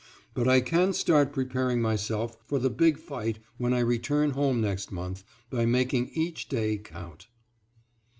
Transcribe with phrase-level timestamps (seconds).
[0.33, 4.91] But I can start preparing myself for the big fight when I return home next
[4.91, 7.27] month by making each day count.